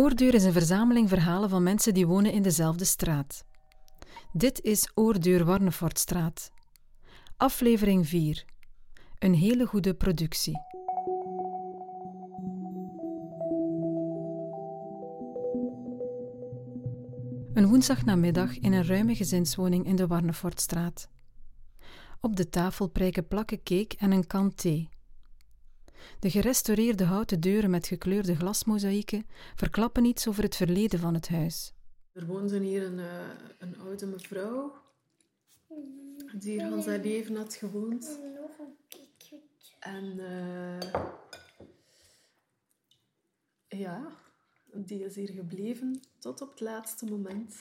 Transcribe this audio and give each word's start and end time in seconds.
Oordeur 0.00 0.34
is 0.34 0.44
een 0.44 0.52
verzameling 0.52 1.08
verhalen 1.08 1.48
van 1.48 1.62
mensen 1.62 1.94
die 1.94 2.06
wonen 2.06 2.32
in 2.32 2.42
dezelfde 2.42 2.84
straat. 2.84 3.44
Dit 4.32 4.60
is 4.60 4.90
Oordeur 4.94 5.44
Warnefortstraat. 5.44 6.50
Aflevering 7.36 8.08
4. 8.08 8.44
Een 9.18 9.34
hele 9.34 9.66
goede 9.66 9.94
productie. 9.94 10.58
Een 17.52 17.68
woensdagnamiddag 17.68 18.58
in 18.58 18.72
een 18.72 18.86
ruime 18.86 19.14
gezinswoning 19.14 19.86
in 19.86 19.96
de 19.96 20.06
Warnefortstraat. 20.06 21.08
Op 22.20 22.36
de 22.36 22.48
tafel 22.48 22.88
prijken 22.88 23.28
plakken 23.28 23.62
cake 23.62 23.96
en 23.98 24.10
een 24.10 24.26
kan 24.26 24.54
thee. 24.54 24.89
De 26.18 26.30
gerestaureerde 26.30 27.04
houten 27.04 27.40
deuren 27.40 27.70
met 27.70 27.86
gekleurde 27.86 28.36
glasmozaïeken 28.36 29.26
verklappen 29.54 30.04
iets 30.04 30.28
over 30.28 30.42
het 30.42 30.56
verleden 30.56 30.98
van 30.98 31.14
het 31.14 31.28
huis. 31.28 31.72
Er 32.12 32.26
woonde 32.26 32.58
hier 32.58 32.82
een, 32.82 32.98
uh, 32.98 33.28
een 33.58 33.78
oude 33.78 34.06
mevrouw 34.06 34.72
die 36.32 36.60
hier 36.60 36.72
al 36.72 36.86
haar 36.86 36.98
leven 36.98 37.36
had 37.36 37.54
gewoond. 37.54 38.18
En 39.80 40.04
uh, 40.18 40.80
ja, 43.68 44.16
die 44.74 45.04
is 45.04 45.14
hier 45.14 45.30
gebleven 45.30 46.00
tot 46.18 46.40
op 46.40 46.50
het 46.50 46.60
laatste 46.60 47.04
moment. 47.04 47.56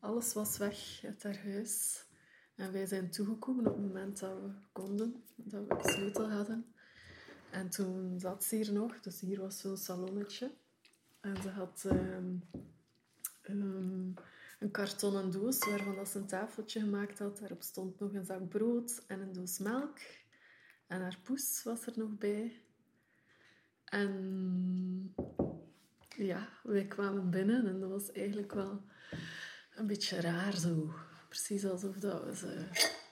Alles 0.00 0.32
was 0.32 0.56
weg 0.56 1.00
uit 1.04 1.22
haar 1.22 1.42
huis. 1.44 2.04
En 2.54 2.72
wij 2.72 2.86
zijn 2.86 3.10
toegekomen 3.10 3.66
op 3.66 3.72
het 3.72 3.82
moment 3.82 4.20
dat 4.20 4.40
we 4.40 4.50
konden, 4.72 5.24
dat 5.36 5.66
we 5.66 5.82
de 5.82 5.90
sleutel 5.90 6.30
hadden. 6.30 6.73
En 7.54 7.68
toen 7.70 8.20
zat 8.20 8.44
ze 8.44 8.56
hier 8.56 8.72
nog, 8.72 9.00
dus 9.00 9.20
hier 9.20 9.40
was 9.40 9.60
zo'n 9.60 9.76
salonnetje. 9.76 10.50
En 11.20 11.42
ze 11.42 11.48
had 11.48 11.84
um, 11.86 12.42
um, 13.48 14.14
een 14.58 14.70
kartonnen 14.70 15.30
doos 15.30 15.58
waarvan 15.58 15.94
dat 15.94 16.08
ze 16.08 16.18
een 16.18 16.26
tafeltje 16.26 16.80
gemaakt 16.80 17.18
had. 17.18 17.38
Daarop 17.38 17.62
stond 17.62 17.98
nog 18.00 18.12
een 18.12 18.24
zak 18.24 18.48
brood 18.48 19.02
en 19.06 19.20
een 19.20 19.32
doos 19.32 19.58
melk. 19.58 19.98
En 20.86 21.00
haar 21.00 21.18
poes 21.22 21.62
was 21.62 21.86
er 21.86 21.92
nog 21.96 22.18
bij. 22.18 22.62
En 23.84 25.14
ja, 26.16 26.48
wij 26.62 26.86
kwamen 26.86 27.30
binnen 27.30 27.66
en 27.66 27.80
dat 27.80 27.90
was 27.90 28.12
eigenlijk 28.12 28.52
wel 28.52 28.82
een 29.74 29.86
beetje 29.86 30.20
raar 30.20 30.56
zo. 30.56 30.94
Precies 31.28 31.64
alsof 31.64 31.96
dat 31.96 32.24
we 32.24 32.36
ze... 32.36 32.68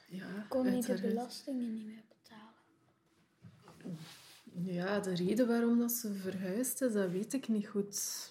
Ja, 0.09 0.47
Kon 0.49 0.77
je 0.77 0.83
de 0.83 1.01
belastingen 1.01 1.73
niet 1.73 1.87
meer 1.87 2.03
betalen? 2.09 2.55
Ja, 4.55 5.01
de 5.01 5.15
reden 5.15 5.47
waarom 5.47 5.79
dat 5.79 5.93
ze 5.93 6.13
verhuisd 6.13 6.83
is, 6.83 6.93
dat 6.93 7.11
weet 7.11 7.33
ik 7.33 7.49
niet 7.49 7.67
goed. 7.67 8.31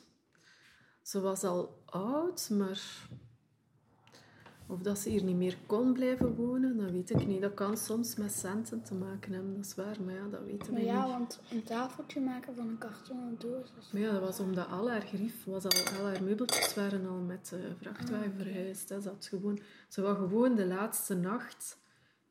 Ze 1.02 1.20
was 1.20 1.44
al 1.44 1.82
oud, 1.86 2.50
maar 2.50 3.08
of 4.68 4.82
dat 4.82 5.00
ze 5.00 5.10
hier 5.10 5.24
niet 5.24 5.36
meer 5.36 5.58
kon 5.66 5.94
blijven 5.94 6.36
wonen, 6.36 6.78
dat 6.78 6.92
weet 6.92 7.10
ik 7.10 7.28
niet. 7.28 7.42
Dat 7.42 7.54
kan 7.54 7.78
soms 7.78 8.16
met 8.16 8.32
centen 8.32 8.84
te 8.84 8.94
maken 8.94 9.34
hebben, 9.34 9.56
dat 9.56 9.66
is 9.66 9.76
waar, 9.76 10.02
maar 10.02 10.14
ja, 10.14 10.28
dat 10.28 10.44
weten 10.44 10.66
we 10.66 10.72
Maar 10.72 10.82
niet. 10.82 10.90
ja, 10.90 11.08
want 11.08 11.40
een 11.52 11.64
tafeltje 11.64 12.22
maken 12.22 12.56
van 12.56 12.68
een 12.68 12.78
kartonnen 12.78 13.36
doos 13.40 13.74
is... 13.80 13.92
Maar 13.92 14.02
ja, 14.02 14.12
dat 14.12 14.22
was 14.22 14.40
omdat 14.40 14.68
al 14.68 14.90
haar 14.90 15.02
grief, 15.02 15.44
was 15.46 15.64
al, 15.64 15.98
al 16.00 16.06
haar 16.06 16.24
meubeltjes 16.24 16.74
waren 16.74 17.08
al 17.08 17.20
met 17.20 17.50
de 17.50 17.76
vrachtwagen 17.80 18.34
verhuisd. 18.38 18.90
Hè. 18.90 19.02
Ze, 19.02 19.10
had 19.10 19.26
gewoon, 19.26 19.60
ze 19.88 20.02
wou 20.02 20.16
gewoon 20.16 20.56
de 20.56 20.66
laatste 20.66 21.16
nacht 21.16 21.78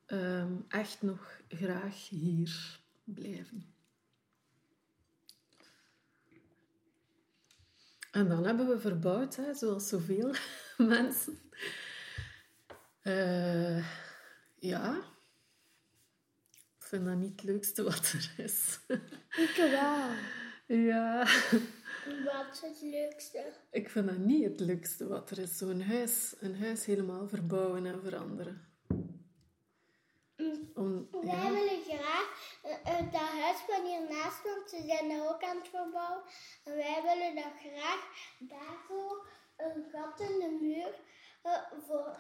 ehm, 0.07 0.53
echt 0.69 1.03
nog 1.03 1.41
graag 1.49 2.09
hier 2.09 2.81
blijven. 3.05 3.65
En 8.11 8.29
dan 8.29 8.45
hebben 8.45 8.69
we 8.69 8.79
verbouwd, 8.79 9.37
hè, 9.37 9.55
zoals 9.55 9.89
zoveel 9.89 10.35
mensen. 10.77 11.39
Eh, 13.03 13.85
ja, 14.59 14.97
ik 16.79 16.87
vind 16.87 17.05
dat 17.05 17.17
niet 17.17 17.31
het 17.31 17.43
leukste 17.43 17.83
wat 17.83 18.13
er 18.13 18.45
is. 18.45 18.79
Ik 19.37 19.55
wel. 19.71 20.09
ja. 20.79 21.27
Wat 22.25 22.47
is 22.53 22.61
het 22.61 22.81
leukste? 22.83 23.53
Ik 23.71 23.91
vind 23.91 24.07
dat 24.07 24.19
niet 24.19 24.45
het 24.45 24.61
leukste 24.61 25.07
wat 25.07 25.31
er 25.31 25.39
is. 25.39 25.59
Zo'n 25.59 25.83
huis, 25.83 26.35
een 26.41 26.59
huis 26.59 26.85
helemaal 26.85 27.29
verbouwen 27.29 27.87
en 27.87 28.03
veranderen. 28.03 28.70
Om, 30.75 31.09
Wij 31.11 31.51
willen 31.53 31.83
graag 31.89 32.59
eh, 32.63 32.73
eh, 32.99 33.13
dat 33.13 33.21
huis 33.21 33.57
van 33.69 33.85
hiernaast, 33.87 34.43
want 34.45 34.71
ze 34.71 34.83
zijn 34.87 35.09
dat 35.09 35.29
ook 35.29 35.43
aan 35.45 35.57
het 35.57 35.69
verbouwen. 35.69 36.23
En 36.65 36.75
wij 36.77 37.01
willen 37.05 37.35
dat 37.35 37.53
graag 37.65 38.01
daar 38.39 38.77
zo 38.89 39.23
een 39.57 39.85
gat 39.93 40.21
in 40.21 40.39
de 40.39 40.59
muur. 40.61 40.93
eh, 41.43 41.53
voor, 41.87 42.17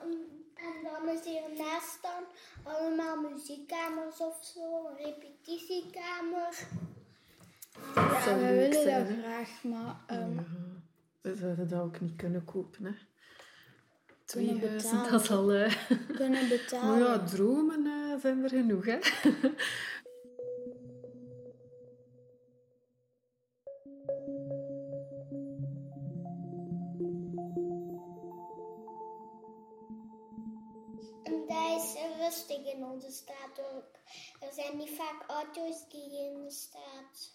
en 0.54 0.74
dan 0.82 1.08
is 1.08 1.24
hiernaast 1.24 1.98
dan 2.02 2.24
allemaal 2.72 3.16
muziekkamers 3.30 4.20
of 4.20 4.44
zo, 4.54 4.86
een 4.86 4.96
repetitiekamer. 5.04 6.58
Ja, 7.94 8.36
we 8.38 8.54
willen 8.54 8.82
zijn, 8.82 9.06
dat 9.06 9.16
hè? 9.16 9.22
graag, 9.22 9.62
maar... 9.62 9.96
ja, 10.08 10.28
we 11.20 11.34
zouden 11.36 11.68
dat 11.68 11.80
ook 11.80 12.00
niet 12.00 12.16
kunnen 12.16 12.44
kopen. 12.44 12.84
Hè. 12.84 12.92
Twee 14.24 14.46
Kunnen 14.46 14.68
huizen, 14.68 14.90
betalen. 14.90 15.12
dat 15.12 15.20
is 15.22 15.30
al... 15.30 15.52
eh, 15.52 15.74
kunnen 16.16 16.40
Maar 16.48 16.48
betalen. 16.48 16.98
ja, 16.98 17.18
dromen 17.24 17.82
eh, 18.24 18.30
zijn 18.30 18.42
er 18.42 18.48
genoeg, 18.48 18.84
hè. 18.84 18.98
Rustig 32.30 32.72
in 32.74 32.84
onze 32.84 33.10
straat 33.10 33.60
ook. 33.60 33.98
Er 34.40 34.52
zijn 34.52 34.76
niet 34.76 34.90
vaak 34.90 35.24
auto's 35.26 35.88
die 35.88 36.18
in 36.18 36.42
de 36.42 36.50
straat 36.50 37.32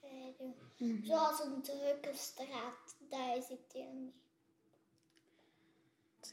rijden. 0.00 0.54
Zoals 1.02 1.40
een 1.40 1.62
drukke 1.62 2.10
straat, 2.14 2.96
is 3.36 3.48
het 3.48 3.72
hier 3.72 3.92
niet. 3.92 4.14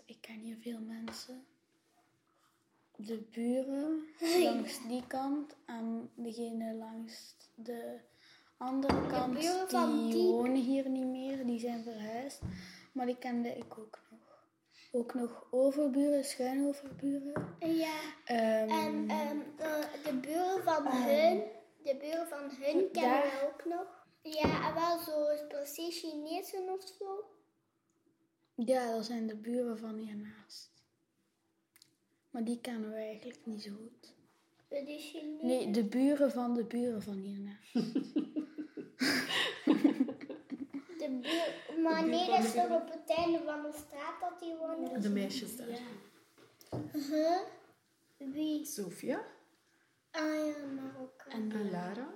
Ik 0.06 0.22
ken 0.22 0.40
hier 0.40 0.58
veel 0.58 0.80
mensen. 0.80 1.46
De 2.98 3.28
buren 3.32 4.06
langs 4.44 4.88
die 4.88 5.08
kant 5.08 5.56
en 5.66 6.10
degene 6.16 6.74
langs 6.74 7.36
de 7.56 8.00
andere 8.58 9.08
kant, 9.08 9.34
buren 9.40 9.70
van 9.70 9.98
die, 10.04 10.14
die- 10.14 10.32
wonen 10.32 10.56
hier 10.62 10.90
niet 10.90 11.06
meer, 11.06 11.46
die 11.46 11.60
zijn 11.60 11.84
verhuisd. 11.84 12.42
Maar 12.94 13.06
die 13.06 13.18
kende 13.18 13.50
ik 13.50 13.78
ook 13.78 14.00
nog. 14.10 14.24
Ook 14.92 15.14
nog 15.14 15.48
overburen, 15.52 16.26
schuinoverburen. 16.26 17.56
Ja, 17.60 17.96
Ehm, 18.26 18.70
en 18.70 19.10
ehm, 19.10 19.38
de, 19.58 19.88
de 20.04 20.14
buren 20.14 20.64
van 20.64 20.88
hun, 20.88 21.44
de 21.84 21.96
buren 22.00 22.28
van 22.28 22.50
hun 22.60 22.92
kennen 22.92 23.22
we 23.22 23.52
ook 23.54 23.66
nog. 23.66 24.04
Ja, 24.22 24.68
en 24.68 24.74
wel 24.74 24.98
zo 25.00 25.46
precies 25.48 26.00
Chinezen 26.00 26.70
of 26.70 26.82
zo. 27.00 27.26
ja, 28.56 28.92
dat 28.92 29.06
zijn 29.06 29.28
de 29.28 29.36
buren 29.36 29.78
van 29.80 29.96
hiernaast. 29.96 30.75
Maar 32.36 32.44
die 32.44 32.60
kennen 32.62 32.90
we 32.90 32.96
eigenlijk 32.96 33.40
niet 33.46 33.62
zo 33.62 33.72
goed. 33.72 34.14
De 34.70 34.98
Chinezen. 35.00 35.46
Nee, 35.48 35.72
de 35.72 35.84
buren 35.84 36.32
van 36.32 36.54
de 36.54 36.64
buren 36.66 37.02
van 37.02 37.14
hiernaast. 37.18 37.74
De 40.98 41.20
buur, 41.22 41.82
maar 41.82 42.08
nee, 42.08 42.28
dat 42.30 42.44
is 42.44 42.54
toch 42.54 42.70
op 42.82 42.92
het 42.92 43.18
einde 43.18 43.42
van 43.46 43.62
de 43.62 43.72
straat 43.74 44.20
dat 44.22 44.40
die 44.40 44.56
wonen. 44.56 45.02
De 45.02 45.10
meisjes 45.10 45.58
daar. 45.58 45.68
Huh? 46.92 47.38
Wie? 48.18 48.66
Sophia 48.66 49.26
Ah 50.12 50.24
ja, 50.24 50.66
maar 50.76 51.02
ook. 51.02 51.26
En 51.30 51.52
en 51.52 51.72
Lara. 51.72 52.14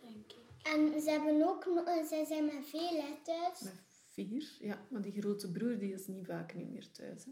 denk 0.00 0.32
ik. 0.32 0.38
En 0.62 1.00
ze 1.02 1.10
hebben 1.10 1.48
ook, 1.48 1.66
nog- 1.66 1.84
eh, 1.84 2.04
zij 2.04 2.24
zijn 2.24 2.44
met 2.44 2.66
veel 2.66 3.00
hè, 3.02 3.14
thuis. 3.22 3.60
Met 3.60 3.82
vier. 4.08 4.56
Ja, 4.60 4.86
maar 4.90 5.02
die 5.02 5.20
grote 5.20 5.50
broer 5.50 5.78
die 5.78 5.92
is 5.92 6.06
niet 6.06 6.26
vaak 6.26 6.54
niet 6.54 6.70
meer 6.70 6.90
thuis. 6.90 7.24
Hè. 7.24 7.30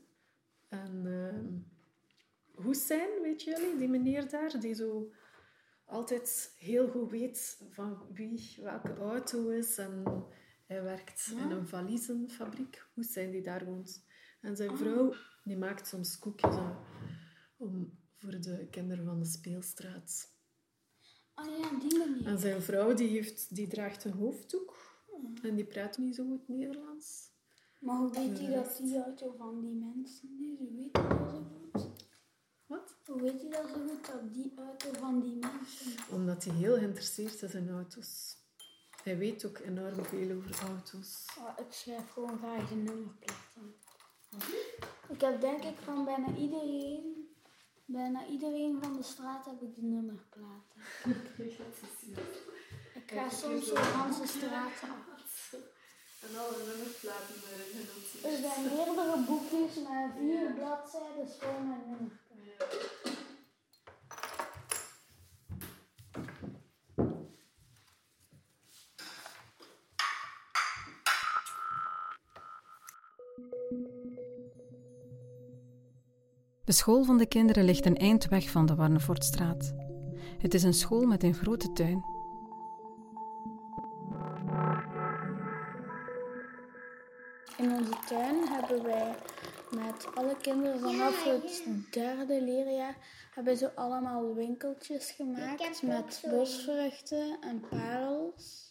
En 0.69 1.03
ehm 2.69 2.79
Hussein, 2.79 3.23
weet 3.23 3.43
jullie, 3.43 3.77
die 3.77 3.89
meneer 3.89 4.29
daar, 4.29 4.61
die 4.61 4.75
zo 4.75 5.13
altijd 5.85 6.55
heel 6.59 6.89
goed 6.89 7.11
weet 7.11 7.63
van 7.71 8.03
wie 8.13 8.57
welke 8.63 8.97
auto 8.97 9.49
is. 9.49 9.79
En 9.79 10.03
hij 10.67 10.83
werkt 10.83 11.33
in 11.37 11.51
een 11.51 11.69
valiezenfabriek. 11.69 12.87
Hussein 12.95 13.31
die 13.31 13.43
daar 13.43 13.65
woont. 13.65 14.05
En 14.41 14.57
zijn 14.57 14.77
vrouw, 14.77 15.15
die 15.45 15.57
maakt 15.57 15.87
soms 15.87 16.19
koekjes 16.19 16.55
hè, 16.55 16.71
om, 17.57 17.99
voor 18.17 18.41
de 18.41 18.67
kinderen 18.71 19.05
van 19.05 19.19
de 19.19 19.27
speelstraat. 19.27 20.37
Ah 21.35 21.47
ja, 21.59 21.79
die 21.79 21.99
manier. 21.99 22.27
En 22.27 22.39
zijn 22.39 22.63
vrouw 22.63 22.95
die, 22.95 23.09
heeft, 23.09 23.55
die 23.55 23.69
draagt 23.69 24.05
een 24.05 24.13
hoofddoek. 24.13 24.77
En 25.43 25.55
die 25.55 25.65
praat 25.65 25.99
niet 25.99 26.15
zo 26.15 26.25
goed 26.27 26.49
Nederlands. 26.49 27.31
Maar 27.81 27.97
hoe 27.97 28.11
weet 28.11 28.39
hij 28.39 28.55
dat 28.55 28.81
die 28.83 29.03
auto 29.03 29.35
van 29.39 29.61
die 29.61 29.75
mensen 29.75 30.29
is? 30.41 30.59
Hoe 30.59 30.75
weet 30.75 30.97
hij 30.97 31.09
dat 31.09 31.31
zo? 31.31 31.68
Hoe 33.19 33.31
weet 33.31 33.41
hij 33.41 33.51
dat 33.51 33.69
zo 33.69 33.75
goed 33.75 34.07
dat 34.07 34.35
die 34.35 34.53
auto 34.57 35.01
van 35.01 35.21
die 35.21 35.37
mensen? 35.37 35.93
Omdat 36.11 36.45
hij 36.45 36.55
heel 36.55 36.77
geïnteresseerd 36.77 37.43
is 37.43 37.55
in 37.55 37.71
auto's. 37.71 38.37
Hij 39.03 39.19
weet 39.19 39.47
ook 39.47 39.59
enorm 39.59 40.05
veel 40.05 40.37
over 40.37 40.59
auto's. 40.69 41.27
Oh, 41.39 41.67
ik 41.67 41.73
schrijf 41.73 42.11
gewoon 42.11 42.39
graag 42.39 42.69
de 42.69 42.75
nummerplaten. 42.75 43.75
Ik 45.09 45.21
heb 45.21 45.41
denk 45.41 45.65
ik 45.65 45.77
van 45.85 46.05
bijna 46.05 46.37
iedereen, 46.37 47.29
bijna 47.85 48.27
iedereen 48.27 48.79
van 48.83 48.97
de 48.97 49.03
straat 49.03 49.45
heb 49.45 49.63
ik 49.63 49.75
de 49.75 49.83
nummerplaten. 49.83 50.81
Ik 52.95 53.15
ga 53.15 53.31
soms 53.31 53.67
zo 53.67 53.75
de 53.75 54.27
straat 54.27 54.83
af. 54.83 55.55
En 56.21 56.39
alle 56.39 56.57
nummerplaten 56.67 57.35
erin. 57.53 58.33
Er 58.33 58.39
zijn 58.39 58.63
meerdere 58.65 59.25
boekjes 59.27 59.75
met 59.75 60.11
vier 60.19 60.53
bladzijden 60.53 61.29
vol 61.29 61.61
met 61.61 61.87
nummerplaten. 61.87 62.88
De 76.69 76.75
school 76.75 77.05
van 77.05 77.19
de 77.19 77.27
kinderen 77.27 77.65
ligt 77.65 77.87
een 77.87 77.97
eind 77.97 78.29
weg 78.29 78.51
van 78.51 78.67
de 78.67 78.75
Warnefortstraat. 78.75 79.75
Het 80.39 80.55
is 80.55 80.63
een 80.63 80.75
school 80.75 81.07
met 81.07 81.23
een 81.23 81.35
grote 81.35 81.73
tuin. 81.73 82.05
In 87.57 87.73
onze 87.73 87.99
tuin 88.09 88.49
hebben 88.49 88.83
wij 88.83 89.15
met 89.71 90.07
alle 90.15 90.37
kinderen 90.41 90.81
vanaf 90.81 91.25
het 91.25 91.63
derde 91.91 92.43
leerjaar 92.43 92.97
hebben 93.35 93.57
ze 93.57 93.75
allemaal 93.75 94.35
winkeltjes 94.35 95.11
gemaakt 95.11 95.83
met 95.83 96.23
bosvruchten 96.31 97.37
en 97.41 97.65
parels. 97.71 98.68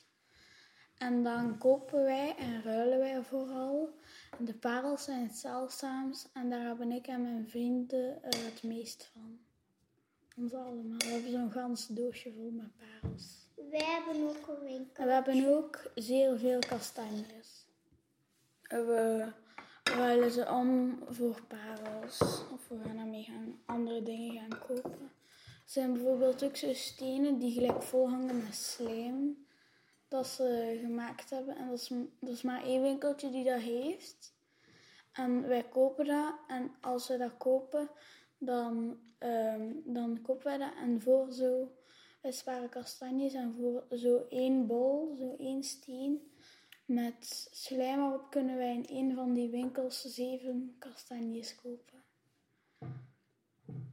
En 0.97 1.23
dan 1.23 1.57
kopen 1.57 2.03
wij 2.03 2.35
en 2.37 2.63
ruilen 2.63 2.99
wij 2.99 3.23
vooral. 3.23 3.89
De 4.37 4.53
parels 4.53 5.03
zijn 5.03 5.23
het 5.23 5.37
zeldzaamst 5.37 6.29
en 6.33 6.49
daar 6.49 6.65
hebben 6.65 6.91
ik 6.91 7.07
en 7.07 7.21
mijn 7.21 7.49
vrienden 7.49 8.23
eh, 8.23 8.45
het 8.45 8.63
meest 8.63 9.09
van. 9.13 9.39
Ons 10.37 10.53
allemaal. 10.53 10.97
We 10.97 11.05
hebben 11.05 11.31
zo'n 11.31 11.51
gans 11.51 11.87
doosje 11.87 12.33
vol 12.33 12.51
met 12.51 12.69
parels. 12.77 13.47
Wij 13.55 13.85
hebben 13.85 14.27
ook 14.27 14.47
een 14.47 14.63
winkel. 14.63 15.03
En 15.03 15.05
we 15.05 15.13
hebben 15.13 15.55
ook 15.55 15.91
zeer 15.95 16.37
veel 16.39 16.59
kastanjes. 16.59 17.65
We 18.61 19.31
ruilen 19.83 20.31
ze 20.31 20.49
om 20.49 20.99
voor 21.09 21.41
parels. 21.47 22.21
Of 22.53 22.67
we 22.67 22.75
gaan 22.85 22.95
daarmee 22.95 23.23
gaan 23.23 23.59
andere 23.65 24.03
dingen 24.03 24.33
gaan 24.33 24.59
kopen. 24.67 25.11
Er 25.41 25.73
zijn 25.73 25.93
bijvoorbeeld 25.93 26.43
ook 26.43 26.55
zo 26.55 26.73
stenen 26.73 27.39
die 27.39 27.51
gelijk 27.51 27.83
vol 27.83 28.09
hangen 28.09 28.43
met 28.43 28.55
slijm. 28.55 29.46
Dat 30.07 30.27
ze 30.27 30.79
gemaakt 30.81 31.29
hebben. 31.29 31.55
En 31.55 31.67
dat 31.67 31.79
is, 31.79 31.87
dat 32.19 32.29
is 32.29 32.41
maar 32.41 32.63
één 32.63 32.81
winkeltje 32.81 33.29
die 33.29 33.43
dat 33.43 33.61
heeft. 33.61 34.35
En 35.11 35.47
wij 35.47 35.63
kopen 35.63 36.05
dat. 36.05 36.33
En 36.47 36.71
als 36.81 37.07
we 37.07 37.17
dat 37.17 37.37
kopen, 37.37 37.89
dan, 38.37 38.99
ehm, 39.17 39.71
dan 39.83 40.21
kopen 40.21 40.43
wij 40.43 40.57
dat. 40.57 40.73
En 40.75 41.01
voor 41.01 41.31
zo, 41.31 41.71
wij 42.21 42.31
sparen 42.31 42.69
kastanjes. 42.69 43.33
En 43.33 43.55
voor 43.59 43.97
zo 43.97 44.25
één 44.29 44.67
bol, 44.67 45.15
zo 45.15 45.35
één 45.37 45.63
steen, 45.63 46.31
met 46.87 47.49
slijm 47.51 47.99
erop 47.99 48.29
kunnen 48.29 48.57
wij 48.57 48.75
in 48.75 48.85
een 48.89 49.15
van 49.15 49.33
die 49.33 49.49
winkels 49.49 50.01
zeven 50.01 50.75
kastanjes 50.79 51.55
kopen. 51.55 52.03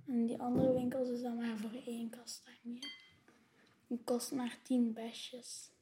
En 0.06 0.26
die 0.26 0.40
andere 0.40 0.72
winkels 0.72 1.08
is 1.08 1.22
dan 1.22 1.36
maar 1.36 1.56
voor 1.56 1.82
één 1.86 2.10
kastanje. 2.10 2.78
Die 3.86 4.00
kost 4.04 4.32
maar 4.32 4.58
tien 4.62 4.92
besjes. 4.92 5.73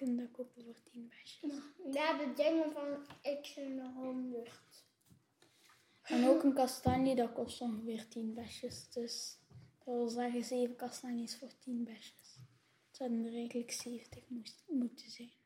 Kunt 0.00 0.18
dat 0.18 0.30
kopen 0.30 0.64
voor 0.64 0.82
tien 0.82 1.08
besjes. 1.08 1.40
We 1.92 1.98
hebben 1.98 2.36
dingen 2.36 2.72
van 2.72 3.06
x 3.42 3.56
en 3.56 3.92
100. 3.92 4.60
En 6.02 6.28
ook 6.28 6.42
een 6.42 6.54
kastanje, 6.54 7.14
dat 7.14 7.32
kost 7.32 7.60
ongeveer 7.60 8.08
10 8.08 8.34
besjes. 8.34 8.90
Dus 8.90 9.38
dat 9.84 9.94
wil 9.94 10.08
zeggen 10.08 10.44
7 10.44 10.76
kastanjes 10.76 11.36
voor 11.36 11.58
10 11.58 11.84
besjes. 11.84 12.38
Het 12.86 12.96
zouden 12.96 13.24
er 13.24 13.34
eigenlijk 13.34 13.72
70 13.72 14.28
moest, 14.28 14.64
moeten 14.66 15.10
zijn. 15.10 15.39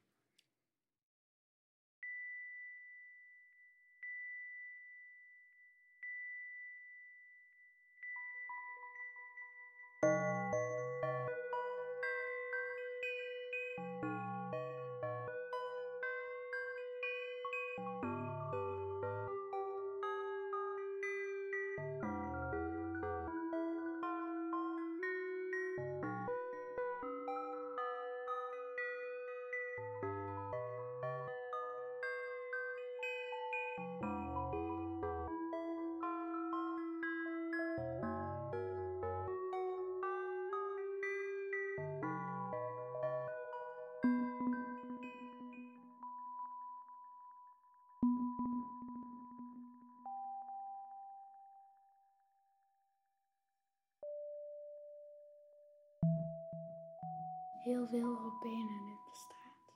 Heel 57.64 57.86
veel 57.86 58.14
robijnen 58.14 58.80
in 58.86 58.98
de 59.04 59.10
straat. 59.12 59.72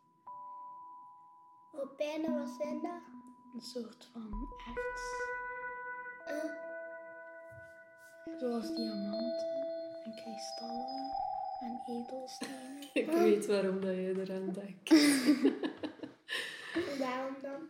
Robijnen, 1.73 2.38
wat 2.38 2.49
zijn 2.61 2.82
dat? 2.82 3.02
Een 3.55 3.61
soort 3.61 4.08
van 4.12 4.48
erts. 4.67 5.03
Eh, 6.27 6.51
Zoals 8.39 8.74
diamanten 8.74 9.67
en 10.05 10.13
kristallen 10.15 11.10
en 11.60 11.81
edelstenen. 11.86 12.82
Ik 13.03 13.10
weet 13.10 13.46
waarom 13.46 13.81
dat 13.81 13.94
je 13.94 14.15
eraan 14.20 14.53
denkt. 14.53 14.91
waarom 17.05 17.36
dan? 17.43 17.69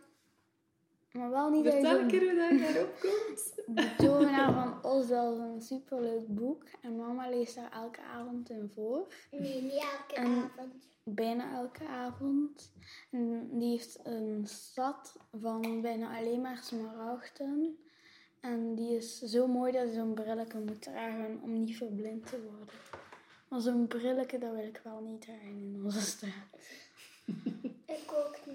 Maar 1.11 1.29
wel 1.29 1.49
niet 1.49 1.63
dat 1.63 1.73
Vertel 1.73 1.99
een 1.99 2.07
keer 2.07 2.19
hoe 2.21 2.49
dat 2.49 2.59
daarop 2.59 2.99
komt. 2.99 3.53
De 3.75 3.95
Tovenaar 3.97 4.53
van 4.53 4.91
Osdel 4.91 5.33
is 5.33 5.39
een 5.39 5.61
superleuk 5.61 6.27
boek. 6.35 6.63
En 6.81 6.95
mama 6.95 7.29
leest 7.29 7.55
daar 7.55 7.71
elke 7.71 8.01
avond 8.01 8.49
in 8.49 8.71
voor. 8.75 9.13
Nee, 9.31 9.61
niet 9.61 9.71
elke 9.99 10.15
En- 10.15 10.25
avond. 10.27 10.87
Bijna 11.03 11.53
elke 11.53 11.87
avond. 11.87 12.71
En 13.11 13.49
die 13.59 13.69
heeft 13.69 13.99
een 14.03 14.47
stad 14.47 15.15
van 15.39 15.81
bijna 15.81 16.17
alleen 16.17 16.41
maar 16.41 16.57
smaragden. 16.57 17.77
En 18.41 18.75
die 18.75 18.95
is 18.95 19.19
zo 19.19 19.47
mooi 19.47 19.71
dat 19.71 19.87
je 19.87 19.93
zo'n 19.93 20.13
brilletje 20.13 20.59
moet 20.59 20.81
dragen 20.81 21.39
om 21.43 21.53
niet 21.53 21.77
verblind 21.77 22.25
te 22.25 22.41
worden. 22.41 22.75
Maar 23.49 23.59
zo'n 23.61 23.87
brilletje, 23.87 24.37
dat 24.37 24.51
wil 24.51 24.63
ik 24.63 24.81
wel 24.83 24.99
niet 25.01 25.21
dragen 25.21 25.47
in 25.47 25.81
onze 25.83 26.01
straat. 26.01 26.59
Ik 27.85 28.11
ook 28.15 28.39
niet. 28.45 28.48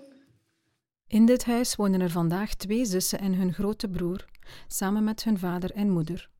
In 1.14 1.26
dit 1.26 1.44
huis 1.44 1.76
wonen 1.76 2.00
er 2.00 2.10
vandaag 2.10 2.54
twee 2.54 2.84
zussen 2.84 3.18
en 3.18 3.34
hun 3.34 3.52
grote 3.52 3.88
broer, 3.88 4.24
samen 4.68 5.04
met 5.04 5.24
hun 5.24 5.38
vader 5.38 5.70
en 5.70 5.90
moeder. 5.90 6.30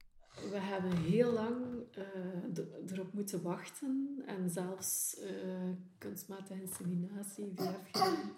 We 0.51 0.59
hebben 0.59 0.97
heel 0.97 1.33
lang 1.33 1.57
eh, 1.91 2.93
erop 2.93 3.13
moeten 3.13 3.43
wachten 3.43 4.23
en 4.27 4.51
zelfs 4.51 5.19
eh, 5.21 5.71
kunstmatige 5.99 6.61
inseminatie, 6.61 7.53
gedaan. 7.57 8.33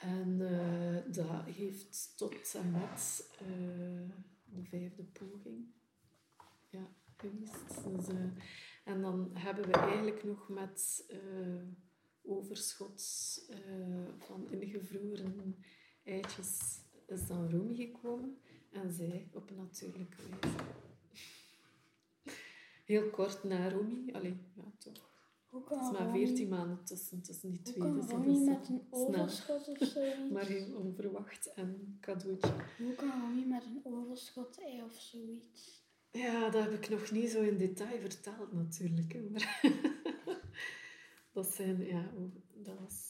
En 0.00 0.40
eh, 0.40 1.14
dat 1.14 1.44
heeft 1.44 2.12
tot 2.16 2.54
en 2.54 2.70
met 2.70 3.30
de 4.44 4.64
vijfde 4.64 5.04
poging 5.04 5.66
ja, 6.68 6.88
geweest. 7.16 7.84
Dus, 7.84 8.16
en 8.84 9.00
dan 9.00 9.30
hebben 9.34 9.66
we 9.66 9.72
eigenlijk 9.72 10.24
nog 10.24 10.48
met 10.48 11.04
overschot 12.48 13.02
eh, 13.48 13.56
van 14.18 14.46
ingevroren 14.50 15.56
eitjes 16.04 16.80
is 17.06 17.26
dan 17.26 17.50
Romy 17.50 17.74
gekomen 17.74 18.38
en 18.70 18.92
zij 18.92 19.28
op 19.32 19.50
natuurlijke 19.56 20.16
wijze. 20.28 20.56
Heel 22.84 23.10
kort 23.10 23.44
na 23.44 23.68
Romy, 23.70 24.12
allee, 24.12 24.36
ja 24.54 24.72
toch. 24.78 25.06
Hoe 25.48 25.62
Het 25.68 25.80
is 25.80 25.98
maar 25.98 26.10
14 26.10 26.48
maanden 26.48 26.84
tussen, 26.84 27.22
tussen 27.22 27.50
die 27.50 27.60
hoe 27.64 27.72
twee. 27.72 27.84
kan 27.84 27.94
dus 27.94 28.06
dat 28.06 28.16
Romy 28.16 28.32
is, 28.32 28.46
met 28.46 28.68
een 28.68 28.86
overschot 28.90 29.68
of? 29.68 29.94
Maar 30.32 30.46
heel 30.46 30.76
onverwacht 30.76 31.52
en 31.54 31.96
cadeautje. 32.00 32.52
Hoe 32.78 32.94
kan 32.94 33.10
Romy 33.20 33.44
met 33.44 33.64
een 33.64 33.80
overschot 33.84 34.60
ei 34.60 34.82
of 34.82 34.92
zoiets? 34.92 35.86
Ja, 36.10 36.50
dat 36.50 36.62
heb 36.62 36.72
ik 36.72 36.88
nog 36.88 37.10
niet 37.10 37.30
zo 37.30 37.42
in 37.42 37.56
detail 37.58 38.00
verteld 38.00 38.52
natuurlijk. 38.52 39.12
Hè, 39.12 39.20
maar 39.20 39.60
dat 41.42 41.54
zijn, 41.54 41.86
ja, 41.86 42.10
dat 42.54 42.74
was 42.78 43.06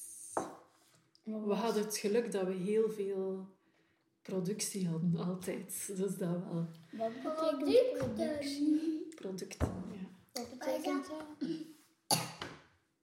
We 1.22 1.54
hadden 1.54 1.82
het 1.82 1.96
geluk 1.96 2.32
dat 2.32 2.46
we 2.46 2.52
heel 2.52 2.90
veel 2.90 3.46
productie 4.22 4.88
hadden, 4.88 5.16
altijd. 5.16 5.86
Dus 5.96 6.16
dat 6.16 6.16
wel. 6.16 6.66
Wat 6.92 7.12
betekent 7.22 7.98
productie? 7.98 9.06
Producten. 9.14 9.68
Ja. 9.92 10.08
Wat 10.32 10.58
betekent 10.58 11.06
dat? 11.08 11.48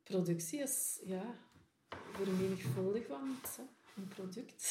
Productie 0.03 0.59
is, 0.59 1.01
ja, 1.05 1.35
vermenigvuldig 2.11 3.07
van 3.07 3.29
iets, 3.29 3.57
hè. 3.57 3.63
Een 3.95 4.07
product. 4.07 4.69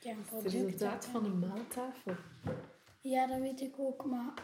Ja, 0.00 0.10
een 0.10 0.16
Het 0.16 0.26
product. 0.26 0.52
resultaat 0.52 1.04
hè. 1.06 1.10
van 1.10 1.24
een 1.24 1.38
maaltafel. 1.38 2.14
Ja, 3.00 3.26
dat 3.26 3.38
weet 3.38 3.60
ik 3.60 3.78
ook, 3.78 4.04
maar... 4.04 4.34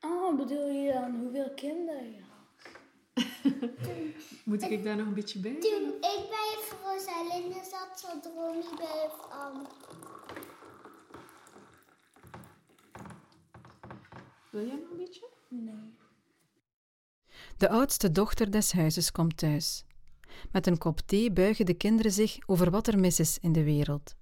Ah, 0.00 0.36
bedoel 0.36 0.68
je 0.68 0.92
dan 0.92 1.16
hoeveel 1.20 1.50
kinderen? 1.54 2.26
Moet 4.44 4.62
ik 4.62 4.84
daar 4.84 4.96
nog 4.96 5.06
een 5.06 5.14
beetje 5.14 5.38
bij? 5.38 5.52
Toen 5.60 5.88
ik 5.88 6.26
bij 6.28 6.56
Rosaline 6.84 7.54
zat, 7.54 8.00
zat 8.00 8.30
Romy 8.34 8.76
bij 8.76 9.08
Anne. 9.30 9.66
Wil 14.50 14.66
jij 14.66 14.76
nog 14.76 14.90
een 14.90 14.96
beetje? 14.96 15.28
Nee. 15.48 15.96
De 17.56 17.68
oudste 17.68 18.12
dochter 18.12 18.50
des 18.50 18.72
huizes 18.72 19.12
komt 19.12 19.36
thuis. 19.36 19.84
Met 20.52 20.66
een 20.66 20.78
kop 20.78 21.00
thee 21.06 21.32
buigen 21.32 21.66
de 21.66 21.74
kinderen 21.74 22.12
zich 22.12 22.38
over 22.46 22.70
wat 22.70 22.86
er 22.86 22.98
mis 22.98 23.20
is 23.20 23.38
in 23.38 23.52
de 23.52 23.64
wereld. 23.64 24.16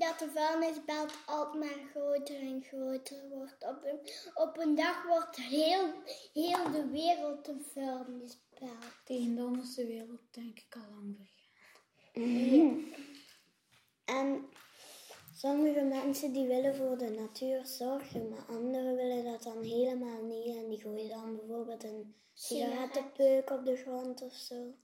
Dat 0.00 0.18
de 0.18 0.30
vuilnisbelt 0.30 1.12
altijd 1.26 1.64
maar 1.64 1.84
groter 1.90 2.40
en 2.40 2.62
groter 2.62 3.28
wordt. 3.28 3.64
Op 3.64 3.84
een, 3.84 4.00
op 4.34 4.58
een 4.58 4.74
dag 4.74 5.06
wordt 5.06 5.36
heel, 5.36 5.92
heel 6.32 6.70
de 6.70 6.88
wereld 6.90 7.48
een 7.48 7.64
vuilnisbelt. 7.72 8.84
Tegen 9.04 9.36
dan 9.36 9.60
is 9.60 9.74
de 9.74 9.86
wereld 9.86 10.20
denk 10.30 10.58
ik 10.58 10.76
al 10.76 10.94
lang 10.94 11.16
vergaan. 11.16 12.84
En 14.04 14.48
sommige 15.34 15.82
mensen 15.82 16.32
die 16.32 16.46
willen 16.46 16.74
voor 16.74 16.98
de 16.98 17.10
natuur 17.10 17.66
zorgen, 17.66 18.28
maar 18.28 18.44
anderen 18.48 18.96
willen 18.96 19.24
dat 19.24 19.42
dan 19.42 19.62
helemaal 19.62 20.22
niet. 20.22 20.56
En 20.56 20.68
die 20.68 20.80
gooien 20.80 21.08
dan 21.08 21.36
bijvoorbeeld 21.36 21.84
een 21.84 22.14
sigarettenpeuk 22.32 23.50
op 23.50 23.64
de 23.64 23.76
grond 23.76 24.22
of 24.22 24.34
zo. 24.34 24.74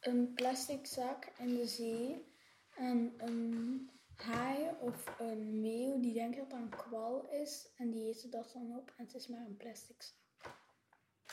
Een 0.00 0.32
plastic 0.34 0.86
zak 0.86 1.32
in 1.38 1.54
de 1.54 1.66
zee 1.66 2.34
en 2.76 3.14
een 3.16 3.90
haai 4.16 4.70
of 4.80 5.14
een 5.18 5.60
meeuw 5.60 6.00
die 6.00 6.12
denkt 6.12 6.36
dat 6.36 6.50
dat 6.50 6.58
een 6.58 6.68
kwal 6.68 7.28
is 7.30 7.68
en 7.76 7.90
die 7.90 8.08
eten 8.08 8.30
dat 8.30 8.50
dan 8.52 8.76
op 8.76 8.92
en 8.96 9.04
het 9.04 9.14
is 9.14 9.26
maar 9.26 9.46
een 9.46 9.56
plastic 9.56 10.02
zak. 10.02 10.56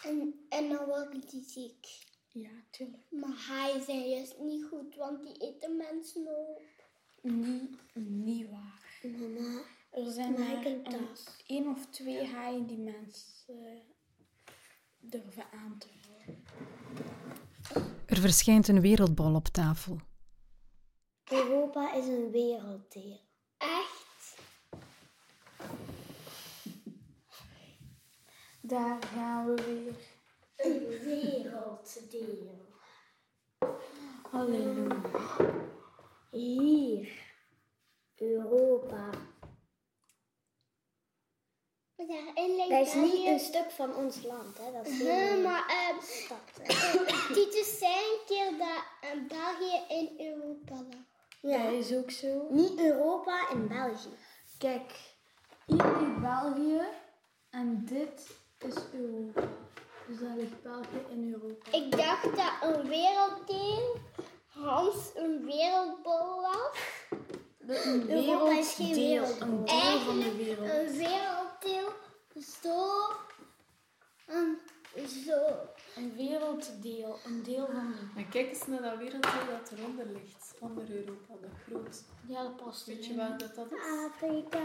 En, 0.03 0.45
en 0.49 0.69
dan 0.69 0.85
worden 0.85 1.21
die 1.29 1.43
ziek. 1.43 1.87
Ja, 2.27 2.49
tuurlijk. 2.69 3.03
Maar 3.09 3.45
hij 3.47 3.81
zei 3.81 4.09
juist 4.09 4.39
niet 4.39 4.65
goed, 4.65 4.95
want 4.95 5.23
die 5.23 5.37
eten 5.37 5.77
mensen 5.77 6.27
op. 6.27 6.61
Niet, 7.21 7.79
niet 7.93 8.49
waar. 8.49 8.99
Mama, 9.01 9.61
Er 9.89 10.11
zijn 10.11 10.33
maar 10.33 10.65
één 11.47 11.67
of 11.67 11.85
twee 11.89 12.25
haaien 12.25 12.67
die 12.67 12.77
mensen 12.77 13.81
durven 14.99 15.43
aan 15.51 15.77
te 15.77 15.87
vallen. 16.01 16.43
Er 18.05 18.17
verschijnt 18.17 18.67
een 18.67 18.81
wereldbol 18.81 19.35
op 19.35 19.47
tafel. 19.47 19.99
Europa 21.33 21.93
is 21.93 22.07
een 22.07 22.31
werelddeel. 22.31 23.19
Echt? 23.57 24.37
Daar 28.61 29.03
gaan 29.03 29.45
we 29.45 29.63
weer. 29.63 29.95
Een 30.55 30.87
werelddeel. 30.87 32.65
Halleluja. 34.31 35.01
Hier, 36.31 37.09
Europa. 38.15 39.09
Maar 41.95 42.07
daarin 42.07 42.69
Dat 42.69 42.87
is 42.87 42.93
niet 42.93 43.25
een 43.25 43.39
stuk 43.39 43.71
van 43.71 43.95
ons 43.95 44.23
land, 44.23 44.57
hè? 44.57 44.71
Dat 44.71 44.87
is 44.87 44.99
Nee, 44.99 45.35
maar 45.35 45.67
ehm, 45.67 46.01
stad. 46.01 46.67
Titus 47.33 47.77
zei 47.77 47.93
een 47.93 48.19
keer 48.25 48.57
dat 48.57 49.27
België 49.27 49.83
in 49.87 50.15
Europa 50.17 50.75
lag. 50.75 51.02
Dat 51.43 51.71
is 51.71 51.93
ook 51.95 52.11
zo. 52.11 52.47
Niet 52.49 52.79
Europa 52.79 53.49
en 53.51 53.67
België. 53.67 54.17
Kijk, 54.57 54.91
hier 55.65 55.75
ligt 55.99 56.21
België 56.21 56.81
en 57.49 57.85
dit 57.85 58.29
is 58.57 58.75
Europa. 58.93 59.41
Dus 60.07 60.19
daar 60.19 60.35
ligt 60.35 60.61
België 60.63 61.05
in 61.09 61.33
Europa. 61.33 61.71
Ik 61.71 61.91
dacht 61.91 62.23
dat 62.23 62.75
een 62.75 62.87
werelddeel 62.87 63.95
Hans 64.47 65.11
een 65.15 65.45
wereldbol 65.45 66.41
was. 66.41 66.79
Een 67.67 68.09
Europa 68.11 68.57
is 68.57 68.73
geen 68.73 68.93
werelddeel. 68.93 69.47
Een 69.47 69.49
deel 69.49 69.59
van 69.59 69.65
de 69.65 69.71
Eigenlijk 69.71 70.33
wereld. 70.35 70.69
een 70.69 70.97
werelddeel 70.97 71.89
zo. 72.61 72.95
Zo. 75.07 75.39
Een 75.95 76.15
werelddeel, 76.15 77.17
een 77.25 77.43
deel 77.43 77.65
van 77.65 77.91
de 77.91 78.19
En 78.21 78.29
kijk 78.29 78.49
eens 78.49 78.67
naar 78.67 78.81
dat 78.81 78.97
werelddeel 78.97 79.45
dat 79.49 79.71
eronder 79.71 80.05
ligt. 80.05 80.55
Onder 80.59 80.91
Europa, 80.91 81.33
dat 81.41 81.49
groot. 81.65 82.03
Ja, 82.27 82.43
dat 82.43 82.55
past 82.55 82.85
Weet 82.85 83.05
je 83.05 83.15
waar 83.15 83.37
dat, 83.37 83.55
dat 83.55 83.71
is? 83.71 83.79
Afrika. 84.07 84.61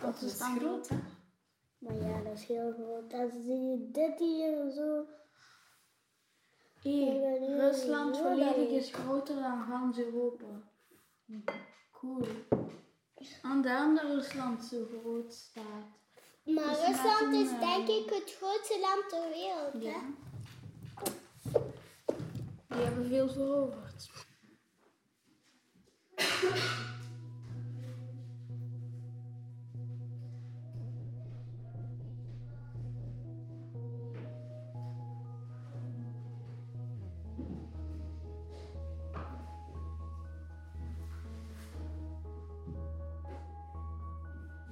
Dat 0.00 0.14
is 0.14 0.22
is 0.22 0.38
dan 0.38 0.58
groot, 0.58 0.88
hè? 0.88 0.96
Maar 1.78 1.94
ja, 1.94 2.22
dat 2.22 2.32
is 2.32 2.44
heel 2.44 2.72
groot. 2.72 3.10
Dat 3.10 3.32
is 3.32 3.44
die, 3.44 3.90
dit 3.90 4.18
hier 4.18 4.70
zo. 4.70 5.06
Hier, 6.80 7.38
Rusland 7.56 8.16
ja, 8.16 8.22
volledig 8.22 8.68
is 8.68 8.92
groter 8.92 9.34
dan 9.34 9.62
gans 9.62 9.98
Europa. 9.98 10.46
Cool. 11.92 12.26
En 13.42 13.62
daarom 13.62 13.94
dat 13.94 14.04
Rusland 14.04 14.64
zo 14.64 14.86
groot 15.00 15.34
staat. 15.34 15.98
Maar 16.54 16.68
Dus 16.68 16.86
Rusland 16.86 17.34
is 17.34 17.50
eh, 17.50 17.60
denk 17.60 17.88
ik 17.88 18.10
het 18.10 18.36
grootste 18.38 18.78
land 18.80 19.08
ter 19.08 19.28
wereld. 19.28 19.82
Ja. 19.82 19.90
Hè? 19.90 21.60
Die 22.68 22.84
hebben 22.84 23.08
veel 23.08 23.28
veroverd. 23.28 24.10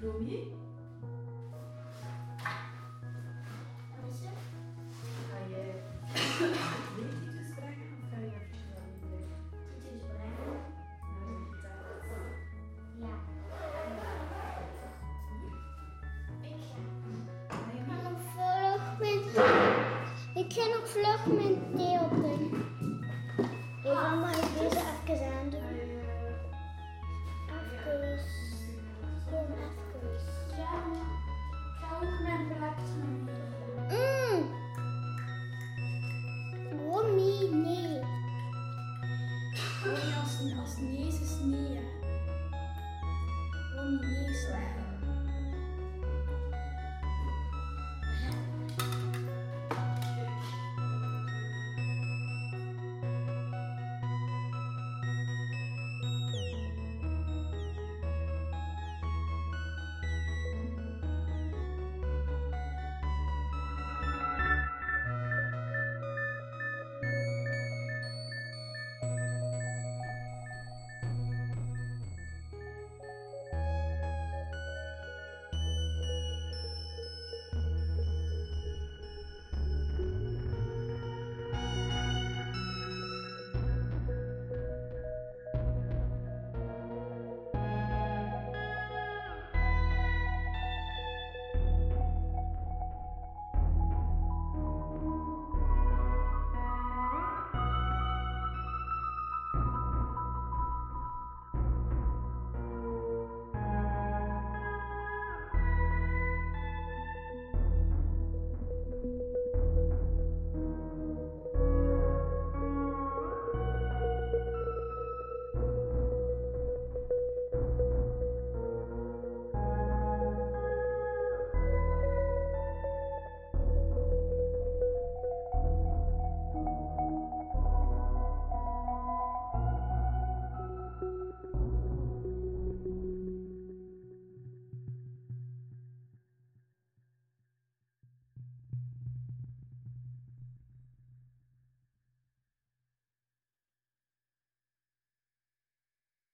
Romy? 0.00 0.65